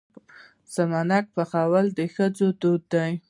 سمنک 0.73 1.25
پخول 1.35 1.85
د 1.97 1.99
ښځو 2.13 2.47
دود 2.59 2.83
دی. 2.93 3.11